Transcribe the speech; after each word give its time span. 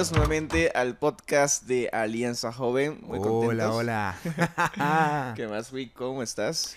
bienvenidos 0.00 0.12
nuevamente 0.12 0.70
al 0.74 0.96
podcast 0.96 1.64
de 1.64 1.90
Alianza 1.92 2.50
Joven. 2.52 3.00
Muy 3.02 3.18
hola, 3.22 3.70
hola. 3.70 5.34
¿Qué 5.36 5.46
más, 5.46 5.70
Wick? 5.74 5.92
¿Cómo 5.92 6.22
estás? 6.22 6.74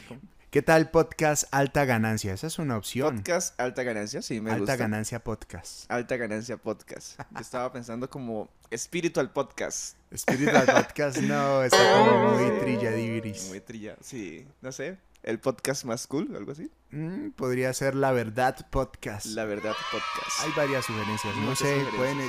¿Qué 0.52 0.62
tal 0.62 0.92
podcast 0.92 1.46
Alta 1.52 1.86
Ganancia? 1.86 2.34
Esa 2.34 2.48
es 2.48 2.60
una 2.60 2.76
opción. 2.76 3.16
Podcast 3.16 3.58
Alta 3.62 3.84
Ganancia, 3.84 4.22
sí, 4.22 4.42
me 4.42 4.50
gusta. 4.50 4.74
Alta 4.74 4.76
Ganancia 4.76 5.24
Podcast. 5.24 5.90
Alta 5.90 6.18
Ganancia 6.18 6.58
Podcast. 6.58 7.18
Yo 7.32 7.40
estaba 7.40 7.72
pensando 7.72 8.10
como 8.10 8.50
Spiritual 8.76 9.32
Podcast. 9.32 9.96
Spiritual 10.14 10.66
Podcast, 10.66 11.20
no, 11.20 11.64
está 11.64 11.78
como 11.98 12.34
muy 12.34 12.60
trilladiviris. 12.60 13.48
Muy 13.48 13.62
trilla, 13.62 13.96
sí, 14.02 14.46
no 14.62 14.74
sé. 14.74 14.98
¿El 15.22 15.40
podcast 15.40 15.86
más 15.86 16.08
cool, 16.08 16.36
algo 16.36 16.52
así? 16.52 16.70
Mm, 16.92 17.30
podría 17.30 17.72
ser 17.72 17.96
La 17.96 18.12
Verdad 18.12 18.68
Podcast. 18.70 19.28
La 19.28 19.46
Verdad 19.46 19.76
Podcast. 19.94 20.44
Hay 20.44 20.52
varias 20.58 20.84
sugerencias, 20.84 21.34
no 21.38 21.56
sé, 21.56 21.86
pueden 21.96 22.20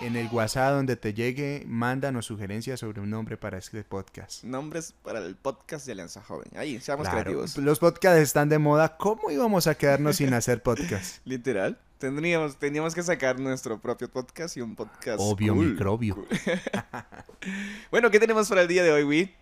en 0.00 0.16
el 0.16 0.28
WhatsApp 0.28 0.72
donde 0.72 0.96
te 0.96 1.12
llegue, 1.12 1.64
mándanos 1.66 2.26
sugerencias 2.26 2.80
sobre 2.80 3.00
un 3.00 3.10
nombre 3.10 3.36
para 3.36 3.58
este 3.58 3.82
podcast. 3.82 4.44
Nombres 4.44 4.94
para 5.02 5.18
el 5.18 5.34
podcast 5.34 5.86
de 5.86 5.92
Alianza 5.92 6.22
Joven. 6.22 6.50
Ahí, 6.56 6.80
seamos 6.80 7.08
creativos. 7.08 7.56
Los 7.58 7.78
podcasts 7.78 8.20
están 8.20 8.48
de 8.48 8.58
moda. 8.58 8.96
¿Cómo 8.96 9.30
íbamos 9.30 9.66
a 9.66 9.74
quedarnos 9.74 10.16
sin 10.16 10.32
hacer 10.34 10.62
podcast? 10.62 11.24
Literal. 11.24 11.78
Tendríamos, 11.98 12.56
teníamos 12.56 12.94
que 12.94 13.02
sacar 13.02 13.40
nuestro 13.40 13.80
propio 13.80 14.08
podcast 14.08 14.56
y 14.56 14.60
un 14.60 14.76
podcast. 14.76 15.18
Obvio, 15.18 15.54
microbio. 15.56 16.24
bueno, 17.90 18.10
¿qué 18.10 18.20
tenemos 18.20 18.48
para 18.48 18.62
el 18.62 18.68
día 18.68 18.84
de 18.84 18.92
hoy, 18.92 19.02
Wii? 19.02 19.34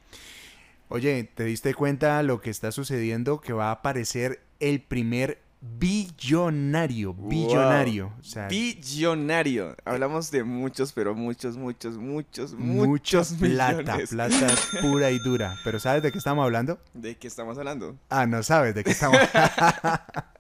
Oye, 0.89 1.29
¿te 1.35 1.45
diste 1.45 1.75
cuenta 1.75 2.23
lo 2.23 2.41
que 2.41 2.49
está 2.49 2.73
sucediendo? 2.73 3.41
Que 3.41 3.53
va 3.53 3.69
a 3.69 3.73
aparecer 3.73 4.41
el 4.61 4.81
primer 4.81 5.39
billonario, 5.61 7.15
billonario. 7.15 8.13
billonario. 8.49 9.77
Hablamos 9.85 10.31
de 10.31 10.45
muchos, 10.45 10.93
pero 10.93 11.15
muchos, 11.15 11.57
muchos, 11.57 11.97
muchos, 11.97 12.53
muchos 12.55 13.33
plata, 13.35 13.99
plata 14.09 14.55
pura 14.81 15.11
y 15.11 15.19
dura. 15.19 15.59
Pero 15.65 15.79
¿sabes 15.79 16.03
de 16.03 16.13
qué 16.13 16.19
estamos 16.19 16.45
hablando? 16.45 16.79
¿De 16.95 17.17
qué 17.17 17.27
estamos 17.27 17.59
hablando? 17.59 17.97
Ah, 18.09 18.27
no 18.27 18.43
sabes 18.43 18.75
de 18.75 18.85
qué 18.85 18.91
estamos 18.91 19.19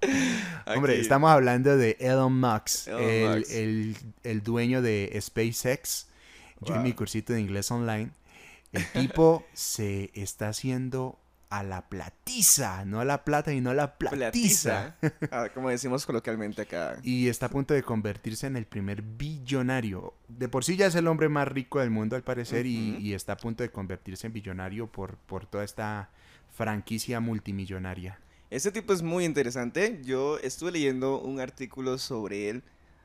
Hombre, 0.66 1.00
estamos 1.00 1.30
hablando 1.30 1.76
de 1.76 1.96
Elon 2.00 2.38
Musk, 2.38 2.88
el, 2.88 3.96
el, 4.22 4.42
dueño 4.42 4.82
de 4.82 5.16
SpaceX. 5.20 6.08
Yo 6.60 6.74
en 6.74 6.82
mi 6.82 6.92
cursito 6.92 7.32
de 7.32 7.40
inglés 7.40 7.70
online. 7.70 8.10
El 8.72 8.84
tipo 8.92 9.44
se 9.52 10.10
está 10.14 10.48
haciendo 10.48 11.18
a 11.58 11.62
la 11.62 11.88
platiza, 11.88 12.84
no 12.84 13.00
a 13.00 13.04
la 13.04 13.24
plata 13.24 13.52
y 13.52 13.60
no 13.60 13.70
a 13.70 13.74
la 13.74 13.96
platiza. 13.98 14.96
Ah, 15.30 15.48
como 15.52 15.70
decimos 15.70 16.06
coloquialmente 16.06 16.62
acá. 16.62 16.98
Y 17.02 17.28
está 17.28 17.46
a 17.46 17.48
punto 17.48 17.74
de 17.74 17.82
convertirse 17.82 18.46
en 18.46 18.56
el 18.56 18.66
primer 18.66 19.02
billonario. 19.02 20.14
De 20.28 20.48
por 20.48 20.64
sí 20.64 20.76
ya 20.76 20.86
es 20.86 20.94
el 20.94 21.08
hombre 21.08 21.28
más 21.28 21.48
rico 21.48 21.80
del 21.80 21.90
mundo 21.90 22.16
al 22.16 22.22
parecer 22.22 22.66
y, 22.66 23.14
está 23.14 23.32
a 23.32 23.36
punto 23.36 23.62
de 23.62 23.70
convertirse 23.70 24.26
en 24.26 24.32
billonario 24.32 24.86
por, 24.86 25.16
por 25.16 25.46
toda 25.46 25.64
esta 25.64 26.10
franquicia 26.54 27.20
multimillonaria. 27.20 28.18
Este 28.50 28.70
tipo 28.70 28.92
es 28.92 29.02
muy 29.02 29.24
interesante. 29.24 30.00
Yo 30.04 30.38
estuve 30.38 30.72
leyendo 30.72 31.20
un 31.20 31.40
artículo 31.40 31.98
sobre 31.98 32.50
él 32.50 32.62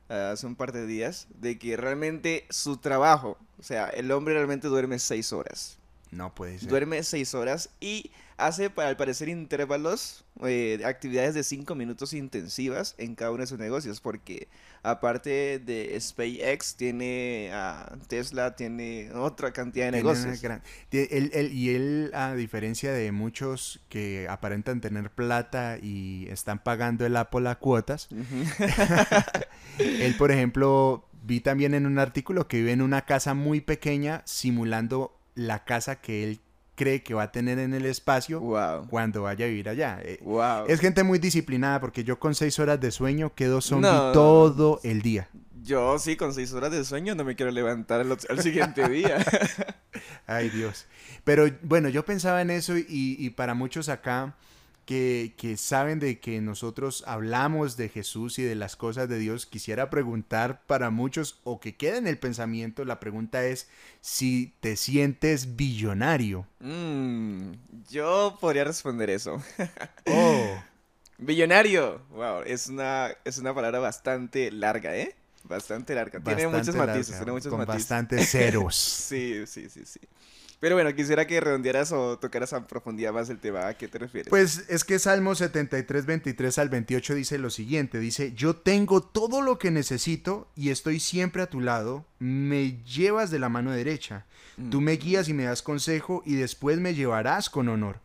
ah, 0.08 0.30
hace 0.32 0.46
un 0.46 0.54
par 0.54 0.72
de 0.72 0.86
días 0.86 1.26
de 1.40 1.58
que 1.58 1.76
realmente 1.76 2.46
su 2.50 2.76
trabajo, 2.76 3.38
o 3.58 3.62
sea, 3.62 3.88
el 3.88 4.10
hombre 4.12 4.34
realmente 4.34 4.68
duerme 4.68 4.98
seis 4.98 5.32
horas. 5.32 5.78
No 6.12 6.34
puede 6.34 6.58
ser. 6.58 6.68
Duerme 6.68 7.02
seis 7.02 7.34
horas 7.34 7.70
y 7.80 8.10
hace, 8.36 8.68
para 8.68 8.90
al 8.90 8.98
parecer, 8.98 9.30
intervalos, 9.30 10.26
eh, 10.44 10.82
actividades 10.84 11.34
de 11.34 11.42
cinco 11.42 11.74
minutos 11.74 12.12
intensivas 12.12 12.94
en 12.98 13.14
cada 13.14 13.30
uno 13.30 13.40
de 13.40 13.46
sus 13.46 13.58
negocios, 13.58 14.02
porque 14.02 14.48
aparte 14.82 15.58
de 15.58 15.98
SpaceX, 15.98 16.76
tiene 16.76 17.50
a 17.54 17.96
Tesla, 18.08 18.56
tiene 18.56 19.10
otra 19.14 19.52
cantidad 19.54 19.86
de 19.86 19.92
negocios. 19.92 20.42
y 20.90 21.70
él, 21.70 22.10
a 22.12 22.34
diferencia 22.34 22.92
de 22.92 23.10
muchos 23.10 23.80
que 23.88 24.26
aparentan 24.28 24.82
tener 24.82 25.10
plata 25.10 25.78
y 25.80 26.26
están 26.28 26.62
pagando 26.62 27.06
el 27.06 27.16
Apple 27.16 27.48
a 27.48 27.54
cuotas, 27.54 28.08
él, 29.78 30.14
por 30.18 30.30
ejemplo, 30.30 31.08
vi 31.22 31.40
también 31.40 31.72
en 31.72 31.86
un 31.86 31.98
artículo 31.98 32.48
que 32.48 32.58
vive 32.58 32.72
en 32.72 32.82
una 32.82 33.06
casa 33.06 33.32
muy 33.32 33.62
pequeña 33.62 34.20
simulando 34.26 35.18
la 35.34 35.64
casa 35.64 35.96
que 35.96 36.24
él 36.24 36.40
cree 36.74 37.02
que 37.02 37.14
va 37.14 37.24
a 37.24 37.32
tener 37.32 37.58
en 37.58 37.74
el 37.74 37.86
espacio 37.86 38.40
cuando 38.88 39.22
vaya 39.22 39.44
a 39.44 39.48
vivir 39.48 39.68
allá. 39.68 40.00
Eh, 40.02 40.18
es 40.68 40.80
gente 40.80 41.02
muy 41.02 41.18
disciplinada 41.18 41.80
porque 41.80 42.04
yo 42.04 42.18
con 42.18 42.34
seis 42.34 42.58
horas 42.58 42.80
de 42.80 42.90
sueño 42.90 43.34
quedo 43.34 43.60
zombie 43.60 43.90
todo 44.12 44.80
el 44.82 45.02
día. 45.02 45.28
Yo 45.62 45.98
sí, 45.98 46.16
con 46.16 46.34
seis 46.34 46.52
horas 46.52 46.72
de 46.72 46.84
sueño 46.84 47.14
no 47.14 47.24
me 47.24 47.36
quiero 47.36 47.52
levantar 47.52 48.00
al, 48.00 48.42
siguiente 48.42 48.88
día. 48.88 49.24
Ay 50.26 50.48
Dios. 50.50 50.86
Pero 51.24 51.48
bueno, 51.62 51.88
yo 51.88 52.04
pensaba 52.04 52.42
en 52.42 52.50
eso 52.50 52.76
y, 52.76 52.86
y 52.88 53.30
para 53.30 53.54
muchos 53.54 53.88
acá 53.88 54.34
que, 54.84 55.56
saben 55.58 55.98
de 55.98 56.20
que 56.20 56.40
nosotros 56.40 57.04
hablamos 57.06 57.76
de 57.76 57.88
Jesús 57.88 58.38
y 58.38 58.42
de 58.42 58.54
las 58.54 58.76
cosas 58.76 59.08
de 59.08 59.18
Dios, 59.18 59.46
quisiera 59.46 59.90
preguntar 59.90 60.62
para 60.66 60.90
muchos 60.90 61.40
o 61.44 61.60
que 61.60 61.76
quede 61.76 61.98
en 61.98 62.06
el 62.06 62.18
pensamiento, 62.18 62.84
la 62.84 63.00
pregunta 63.00 63.44
es 63.44 63.68
si 64.00 64.54
te 64.60 64.76
sientes 64.76 65.56
billonario. 65.56 66.46
Mm, 66.60 67.52
yo 67.90 68.36
podría 68.40 68.64
responder 68.64 69.10
eso. 69.10 69.42
oh. 70.06 70.62
Billonario. 71.18 72.02
Wow, 72.10 72.42
es 72.44 72.66
una, 72.66 73.10
es 73.24 73.38
una 73.38 73.54
palabra 73.54 73.78
bastante 73.78 74.50
larga, 74.50 74.96
¿eh? 74.96 75.14
Bastante 75.44 75.94
larga. 75.94 76.20
tiene 76.20 76.48
muchos 76.48 76.74
matices, 76.74 77.16
tiene 77.16 77.32
muchos 77.32 77.50
con 77.50 77.64
bastantes 77.64 78.28
ceros. 78.30 78.76
sí, 78.76 79.44
sí, 79.46 79.68
sí, 79.68 79.82
sí. 79.84 80.00
Pero 80.62 80.76
bueno, 80.76 80.94
quisiera 80.94 81.26
que 81.26 81.40
redondearas 81.40 81.90
o 81.90 82.20
tocaras 82.20 82.52
a 82.52 82.68
profundidad 82.68 83.12
más 83.12 83.28
el 83.28 83.40
tema. 83.40 83.66
¿A 83.66 83.74
qué 83.74 83.88
te 83.88 83.98
refieres? 83.98 84.30
Pues 84.30 84.64
es 84.68 84.84
que 84.84 85.00
Salmo 85.00 85.34
73, 85.34 86.06
23 86.06 86.56
al 86.58 86.68
28 86.68 87.16
dice 87.16 87.36
lo 87.38 87.50
siguiente. 87.50 87.98
Dice, 87.98 88.32
yo 88.36 88.54
tengo 88.54 89.02
todo 89.02 89.42
lo 89.42 89.58
que 89.58 89.72
necesito 89.72 90.48
y 90.54 90.70
estoy 90.70 91.00
siempre 91.00 91.42
a 91.42 91.50
tu 91.50 91.60
lado. 91.60 92.06
Me 92.20 92.80
llevas 92.84 93.32
de 93.32 93.40
la 93.40 93.48
mano 93.48 93.72
derecha. 93.72 94.24
Tú 94.70 94.80
me 94.80 94.92
guías 94.92 95.28
y 95.28 95.34
me 95.34 95.42
das 95.42 95.62
consejo 95.62 96.22
y 96.24 96.36
después 96.36 96.78
me 96.78 96.94
llevarás 96.94 97.50
con 97.50 97.68
honor. 97.68 97.98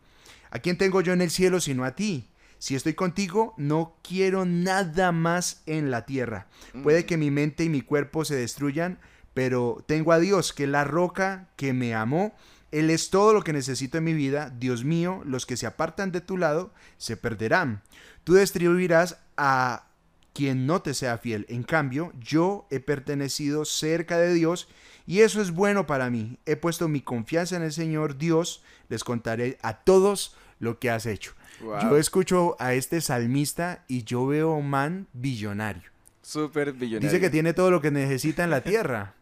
¿A 0.50 0.58
quién 0.58 0.76
tengo 0.76 1.00
yo 1.00 1.12
en 1.12 1.22
el 1.22 1.30
cielo 1.30 1.60
sino 1.60 1.84
a 1.84 1.94
ti? 1.94 2.28
Si 2.58 2.74
estoy 2.74 2.94
contigo, 2.94 3.54
no 3.56 3.94
quiero 4.02 4.44
nada 4.44 5.12
más 5.12 5.62
en 5.66 5.92
la 5.92 6.06
tierra. 6.06 6.48
Puede 6.82 7.06
que 7.06 7.16
mi 7.16 7.30
mente 7.30 7.62
y 7.62 7.68
mi 7.68 7.82
cuerpo 7.82 8.24
se 8.24 8.34
destruyan, 8.34 8.98
pero 9.38 9.84
tengo 9.86 10.10
a 10.10 10.18
Dios, 10.18 10.52
que 10.52 10.64
es 10.64 10.68
la 10.68 10.82
roca 10.82 11.46
que 11.54 11.72
me 11.72 11.94
amó. 11.94 12.34
Él 12.72 12.90
es 12.90 13.08
todo 13.08 13.32
lo 13.32 13.44
que 13.44 13.52
necesito 13.52 13.98
en 13.98 14.02
mi 14.02 14.12
vida. 14.12 14.52
Dios 14.58 14.82
mío, 14.82 15.22
los 15.24 15.46
que 15.46 15.56
se 15.56 15.64
apartan 15.64 16.10
de 16.10 16.20
tu 16.20 16.36
lado 16.36 16.72
se 16.96 17.16
perderán. 17.16 17.80
Tú 18.24 18.34
distribuirás 18.34 19.18
a 19.36 19.84
quien 20.32 20.66
no 20.66 20.82
te 20.82 20.92
sea 20.92 21.18
fiel. 21.18 21.46
En 21.48 21.62
cambio, 21.62 22.12
yo 22.18 22.66
he 22.72 22.80
pertenecido 22.80 23.64
cerca 23.64 24.18
de 24.18 24.34
Dios 24.34 24.66
y 25.06 25.20
eso 25.20 25.40
es 25.40 25.52
bueno 25.52 25.86
para 25.86 26.10
mí. 26.10 26.40
He 26.44 26.56
puesto 26.56 26.88
mi 26.88 27.00
confianza 27.00 27.54
en 27.54 27.62
el 27.62 27.72
Señor 27.72 28.18
Dios. 28.18 28.64
Les 28.88 29.04
contaré 29.04 29.56
a 29.62 29.84
todos 29.84 30.34
lo 30.58 30.80
que 30.80 30.90
has 30.90 31.06
hecho. 31.06 31.30
Yo 31.60 31.96
escucho 31.96 32.56
a 32.58 32.74
este 32.74 33.00
salmista 33.00 33.84
y 33.86 34.02
yo 34.02 34.26
veo 34.26 34.50
a 34.50 34.56
un 34.56 34.68
man 34.68 35.06
billonario. 35.12 35.92
Súper 36.22 36.72
billonario. 36.72 37.08
Dice 37.08 37.20
que 37.20 37.30
tiene 37.30 37.54
todo 37.54 37.70
lo 37.70 37.80
que 37.80 37.92
necesita 37.92 38.42
en 38.42 38.50
la 38.50 38.62
tierra. 38.62 39.14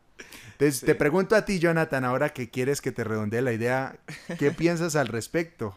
Te 0.59 0.95
pregunto 0.95 1.37
a 1.37 1.45
ti, 1.45 1.59
Jonathan, 1.59 2.05
ahora 2.05 2.31
que 2.31 2.51
quieres 2.51 2.81
que 2.81 2.93
te 2.93 3.05
redondee 3.05 3.43
la 3.43 3.53
idea, 3.53 3.99
¿qué 4.39 4.51
piensas 4.53 4.97
al 4.97 5.09
respecto 5.09 5.77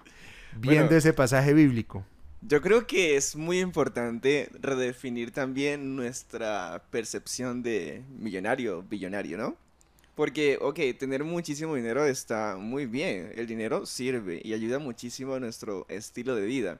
viendo 0.56 0.96
ese 0.96 1.14
pasaje 1.14 1.54
bíblico? 1.54 2.06
Yo 2.42 2.62
creo 2.62 2.88
que 2.88 3.18
es 3.18 3.36
muy 3.36 3.60
importante 3.60 4.50
redefinir 4.62 5.31
también 5.31 5.98
nuestra 5.98 6.81
percepción 6.90 7.62
de 7.62 8.04
millonario, 8.18 8.84
billonario, 8.84 9.38
¿no? 9.38 9.58
Porque, 10.16 10.58
ok, 10.62 10.80
tener 10.98 11.24
muchísimo 11.24 11.76
dinero 11.76 12.06
está 12.06 12.56
muy 12.58 12.86
bien. 12.86 13.31
El 13.36 13.48
dinero 13.48 13.86
sirve 13.86 14.42
y 14.44 14.54
ayuda 14.54 14.80
muchísimo 14.80 15.34
a 15.34 15.40
nuestro 15.40 15.86
estilo 15.90 16.36
de 16.36 16.46
vida. 16.46 16.80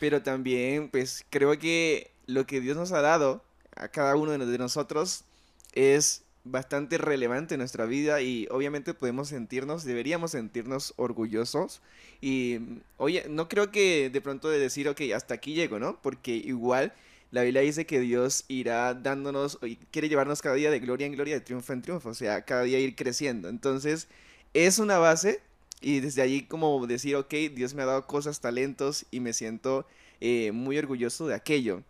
Pero 0.00 0.22
también, 0.22 0.88
pues, 0.88 1.24
creo 1.30 1.58
que 1.58 2.10
lo 2.26 2.46
que 2.46 2.60
Dios 2.60 2.76
nos 2.76 2.92
ha 2.92 3.00
dado 3.00 3.42
a 3.76 3.88
cada 3.88 4.16
uno 4.16 4.32
de 4.32 4.58
nosotros 4.58 5.24
es 5.72 6.23
bastante 6.44 6.98
relevante 6.98 7.54
en 7.54 7.58
nuestra 7.60 7.86
vida 7.86 8.20
y 8.20 8.46
obviamente 8.50 8.94
podemos 8.94 9.28
sentirnos, 9.28 9.84
deberíamos 9.84 10.32
sentirnos 10.32 10.92
orgullosos 10.96 11.80
y 12.20 12.60
oye, 12.98 13.26
no 13.28 13.48
creo 13.48 13.70
que 13.70 14.10
de 14.10 14.20
pronto 14.20 14.50
de 14.50 14.58
decir, 14.58 14.88
ok, 14.88 15.00
hasta 15.14 15.34
aquí 15.34 15.54
llego, 15.54 15.78
¿no? 15.78 16.00
Porque 16.02 16.32
igual 16.32 16.92
la 17.30 17.42
Biblia 17.42 17.62
dice 17.62 17.86
que 17.86 17.98
Dios 17.98 18.44
irá 18.48 18.94
dándonos, 18.94 19.58
y 19.62 19.76
quiere 19.90 20.08
llevarnos 20.08 20.40
cada 20.42 20.54
día 20.54 20.70
de 20.70 20.78
gloria 20.80 21.06
en 21.06 21.14
gloria, 21.14 21.34
de 21.34 21.40
triunfo 21.40 21.72
en 21.72 21.82
triunfo, 21.82 22.10
o 22.10 22.14
sea, 22.14 22.42
cada 22.42 22.62
día 22.62 22.78
ir 22.78 22.94
creciendo. 22.94 23.48
Entonces, 23.48 24.06
es 24.52 24.78
una 24.78 24.98
base 24.98 25.40
y 25.80 26.00
desde 26.00 26.22
allí 26.22 26.42
como 26.42 26.86
decir, 26.86 27.16
ok, 27.16 27.34
Dios 27.54 27.74
me 27.74 27.82
ha 27.82 27.86
dado 27.86 28.06
cosas, 28.06 28.40
talentos 28.40 29.06
y 29.10 29.20
me 29.20 29.32
siento 29.32 29.86
eh, 30.20 30.52
muy 30.52 30.78
orgulloso 30.78 31.26
de 31.26 31.34
aquello. 31.34 31.82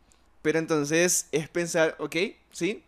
Pero 0.43 0.59
entonces 0.59 1.29
es 1.33 1.49
pensar, 1.49 1.97
ok, 1.99 2.17
sí, 2.51 2.83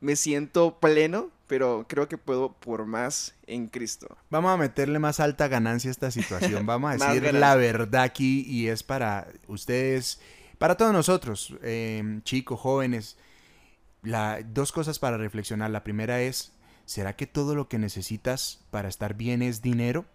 me 0.00 0.16
siento 0.16 0.78
pleno, 0.80 1.30
pero 1.46 1.84
creo 1.88 2.08
que 2.08 2.18
puedo 2.18 2.52
por 2.52 2.86
más 2.86 3.34
en 3.46 3.68
Cristo. 3.68 4.16
Vamos 4.30 4.52
a 4.52 4.56
meterle 4.56 4.98
más 4.98 5.20
alta 5.20 5.48
ganancia 5.48 5.90
a 5.90 5.92
esta 5.92 6.10
situación. 6.10 6.64
Vamos 6.66 6.90
a 6.90 7.12
decir 7.12 7.34
la 7.34 7.54
verdad 7.56 8.02
aquí 8.02 8.44
y 8.46 8.68
es 8.68 8.82
para 8.82 9.28
ustedes, 9.46 10.20
para 10.58 10.76
todos 10.76 10.92
nosotros, 10.92 11.54
eh, 11.62 12.20
chicos, 12.24 12.58
jóvenes. 12.60 13.16
La, 14.02 14.40
dos 14.42 14.72
cosas 14.72 14.98
para 14.98 15.18
reflexionar. 15.18 15.70
La 15.70 15.84
primera 15.84 16.22
es, 16.22 16.52
¿será 16.86 17.16
que 17.16 17.26
todo 17.26 17.54
lo 17.54 17.68
que 17.68 17.78
necesitas 17.78 18.60
para 18.70 18.88
estar 18.88 19.14
bien 19.14 19.42
es 19.42 19.60
dinero? 19.60 20.06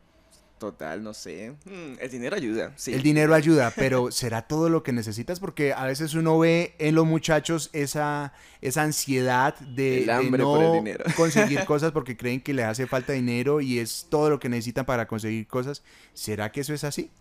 Total, 0.58 1.04
no 1.04 1.14
sé. 1.14 1.52
Mm, 1.66 2.00
el 2.00 2.10
dinero 2.10 2.36
ayuda, 2.38 2.72
sí. 2.78 2.94
El 2.94 3.04
dinero 3.04 3.34
ayuda, 3.34 3.74
pero 3.76 4.10
¿será 4.12 4.42
todo 4.44 4.70
lo 4.70 4.84
que 4.84 4.94
necesitas? 4.94 5.42
Porque 5.42 5.74
a 5.74 5.84
veces 5.86 6.14
uno 6.14 6.40
ve 6.40 6.76
en 6.80 6.96
los 6.96 7.06
muchachos 7.06 7.70
esa, 7.74 8.32
esa 8.62 8.84
ansiedad 8.84 9.60
de, 9.60 10.00
El 10.00 10.06
de 10.06 10.12
hambre 10.14 10.44
no 10.44 10.54
por 10.54 10.64
el 10.64 10.72
dinero. 10.74 11.04
conseguir 11.18 11.66
cosas 11.66 11.92
porque 11.92 12.16
creen 12.16 12.40
que 12.40 12.54
le 12.54 12.64
hace 12.64 12.88
falta 12.88 13.12
dinero 13.12 13.60
y 13.60 13.80
es 13.80 14.08
todo 14.10 14.30
lo 14.30 14.40
que 14.40 14.48
necesitan 14.48 14.86
para 14.86 15.08
conseguir 15.08 15.46
cosas. 15.46 15.84
¿Será 16.14 16.52
que 16.54 16.62
eso 16.62 16.74
es 16.74 16.86
así? 16.86 17.12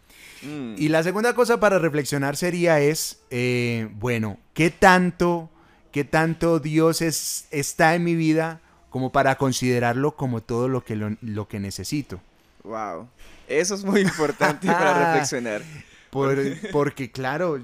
Mm, 0.42 0.76
Y 0.78 0.88
la 0.88 1.02
segunda 1.02 1.34
cosa 1.34 1.58
para 1.58 1.81
reflexionar 1.81 2.36
sería 2.36 2.78
es, 2.78 3.19
eh, 3.31 3.88
bueno, 3.94 4.38
¿qué 4.54 4.70
tanto, 4.70 5.50
qué 5.90 6.04
tanto 6.04 6.60
Dios 6.60 7.02
es, 7.02 7.48
está 7.50 7.96
en 7.96 8.04
mi 8.04 8.14
vida 8.14 8.60
como 8.90 9.10
para 9.10 9.36
considerarlo 9.38 10.14
como 10.14 10.40
todo 10.40 10.69
lo 10.69 10.84
que, 10.84 10.94
lo, 10.94 11.16
lo 11.20 11.48
que 11.48 11.58
necesito? 11.58 12.20
Wow. 12.64 13.08
Eso 13.46 13.75
es 13.75 13.84
muy 13.84 14.00
importante 14.00 14.66
para 14.66 15.05
reflexionar. 15.12 15.62
Por- 16.11 16.38
porque 16.70 17.11
claro, 17.11 17.61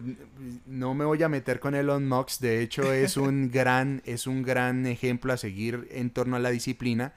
no 0.67 0.95
me 0.95 1.05
voy 1.05 1.23
a 1.23 1.29
meter 1.29 1.61
con 1.61 1.75
Elon 1.75 2.09
Musk, 2.09 2.41
de 2.41 2.61
hecho 2.63 2.93
es 2.93 3.17
un 3.17 3.51
gran, 3.53 4.03
es 4.05 4.27
un 4.27 4.43
gran 4.43 4.87
ejemplo 4.87 5.33
a 5.33 5.37
seguir 5.37 5.89
en 5.93 6.11
torno 6.11 6.37
a 6.37 6.41
la 6.41 6.51
disciplina. 6.51 7.13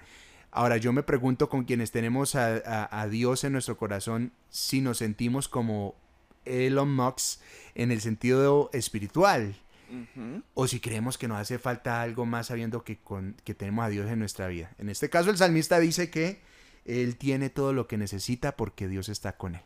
Ahora 0.51 0.77
yo 0.77 0.93
me 0.93 1.01
pregunto 1.01 1.49
con 1.49 1.63
quienes 1.63 1.91
tenemos 1.91 2.35
a, 2.35 2.57
a- 2.57 3.01
a 3.01 3.07
Dios 3.09 3.43
en 3.43 3.53
nuestro 3.53 3.77
corazón 3.77 4.31
si 4.49 4.81
nos 4.81 4.99
sentimos 4.99 5.47
como 5.47 5.95
Elon 6.45 6.93
Musk 6.95 7.39
en 7.75 7.91
el 7.91 7.99
sentido 8.01 8.69
espiritual 8.73 9.55
o 10.55 10.67
si 10.67 10.79
creemos 10.79 11.17
que 11.19 11.27
nos 11.27 11.37
hace 11.39 11.59
falta 11.59 12.01
algo 12.01 12.25
más 12.25 12.47
sabiendo 12.47 12.83
que, 12.83 12.97
con, 12.97 13.35
que 13.43 13.53
tenemos 13.53 13.85
a 13.85 13.89
Dios 13.89 14.09
en 14.09 14.17
nuestra 14.19 14.47
vida. 14.47 14.71
En 14.79 14.89
este 14.89 15.09
caso 15.09 15.29
el 15.29 15.37
salmista 15.37 15.79
dice 15.79 16.09
que 16.09 16.39
él 16.85 17.17
tiene 17.17 17.49
todo 17.49 17.73
lo 17.73 17.87
que 17.87 17.97
necesita 17.97 18.55
porque 18.55 18.87
Dios 18.87 19.09
está 19.09 19.37
con 19.37 19.55
él. 19.55 19.61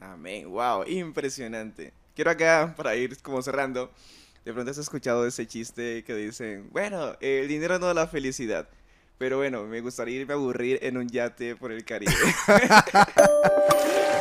Amén. 0.00 0.50
Wow, 0.50 0.84
impresionante. 0.86 1.92
Quiero 2.14 2.30
acá, 2.30 2.74
para 2.76 2.96
ir 2.96 3.20
como 3.22 3.42
cerrando, 3.42 3.90
de 4.44 4.52
pronto 4.52 4.70
has 4.70 4.78
escuchado 4.78 5.26
ese 5.26 5.46
chiste 5.46 6.04
que 6.04 6.14
dicen, 6.14 6.68
bueno, 6.70 7.16
el 7.20 7.48
dinero 7.48 7.78
no 7.78 7.86
da 7.86 7.94
la 7.94 8.06
felicidad. 8.06 8.68
Pero 9.18 9.38
bueno, 9.38 9.64
me 9.64 9.80
gustaría 9.80 10.20
irme 10.20 10.32
a 10.32 10.36
aburrir 10.36 10.80
en 10.82 10.96
un 10.96 11.08
yate 11.08 11.54
por 11.54 11.70
el 11.70 11.84
Caribe. 11.84 12.12